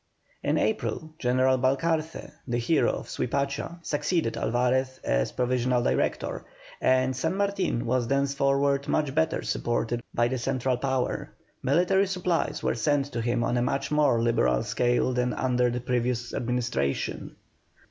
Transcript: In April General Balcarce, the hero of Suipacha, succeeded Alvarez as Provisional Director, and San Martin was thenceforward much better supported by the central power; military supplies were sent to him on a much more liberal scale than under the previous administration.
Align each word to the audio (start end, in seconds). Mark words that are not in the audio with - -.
In 0.41 0.57
April 0.57 1.13
General 1.19 1.59
Balcarce, 1.59 2.31
the 2.47 2.57
hero 2.57 2.91
of 2.91 3.05
Suipacha, 3.07 3.77
succeeded 3.85 4.35
Alvarez 4.35 4.99
as 5.03 5.31
Provisional 5.31 5.83
Director, 5.83 6.43
and 6.81 7.15
San 7.15 7.35
Martin 7.37 7.85
was 7.85 8.07
thenceforward 8.07 8.87
much 8.87 9.13
better 9.13 9.43
supported 9.43 10.01
by 10.11 10.27
the 10.27 10.39
central 10.39 10.77
power; 10.77 11.31
military 11.61 12.07
supplies 12.07 12.63
were 12.63 12.73
sent 12.73 13.13
to 13.13 13.21
him 13.21 13.43
on 13.43 13.57
a 13.57 13.61
much 13.61 13.91
more 13.91 14.19
liberal 14.19 14.63
scale 14.63 15.13
than 15.13 15.33
under 15.33 15.69
the 15.69 15.79
previous 15.81 16.33
administration. 16.33 17.35